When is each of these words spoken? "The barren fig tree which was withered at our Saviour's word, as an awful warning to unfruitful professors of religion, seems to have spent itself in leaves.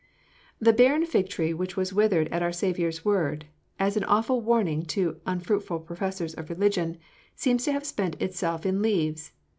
"The 0.59 0.73
barren 0.73 1.05
fig 1.05 1.29
tree 1.29 1.53
which 1.53 1.77
was 1.77 1.93
withered 1.93 2.27
at 2.29 2.41
our 2.41 2.51
Saviour's 2.51 3.05
word, 3.05 3.45
as 3.77 3.95
an 3.95 4.03
awful 4.05 4.41
warning 4.41 4.83
to 4.85 5.21
unfruitful 5.27 5.81
professors 5.81 6.33
of 6.33 6.49
religion, 6.49 6.97
seems 7.35 7.65
to 7.65 7.71
have 7.71 7.85
spent 7.85 8.19
itself 8.19 8.65
in 8.65 8.81
leaves. 8.81 9.31